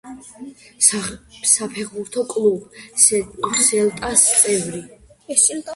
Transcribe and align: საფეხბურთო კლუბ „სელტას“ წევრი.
საფეხბურთო 1.51 2.25
კლუბ 2.33 2.75
„სელტას“ 3.05 4.27
წევრი. 4.43 4.85